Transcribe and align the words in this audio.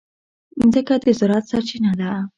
مځکه 0.67 0.95
د 1.03 1.05
زراعت 1.19 1.45
سرچینه 1.51 1.91
ده. 1.99 2.11